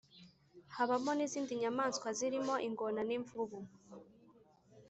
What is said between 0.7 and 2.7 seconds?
habamo n’izindi nyamaswa zirimo